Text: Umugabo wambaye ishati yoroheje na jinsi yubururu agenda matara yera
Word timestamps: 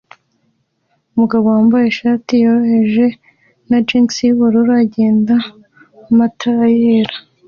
Umugabo 1.13 1.45
wambaye 1.55 1.85
ishati 1.87 2.33
yoroheje 2.43 3.05
na 3.69 3.77
jinsi 3.87 4.17
yubururu 4.27 4.71
agenda 4.83 5.35
matara 6.17 6.67
yera 6.81 7.15